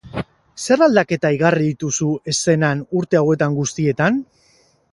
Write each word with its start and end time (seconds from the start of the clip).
Zer 0.61 0.83
aldaketa 0.85 1.31
igarri 1.35 1.67
dituzu 1.67 2.09
eszenan 2.33 2.81
urte 3.01 3.21
hauetan 3.21 3.59
guztietan? 3.61 4.19